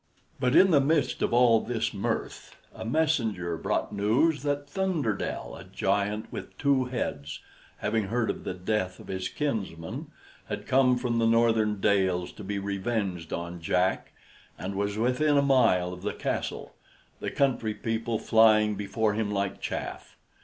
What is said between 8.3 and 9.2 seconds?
of the death of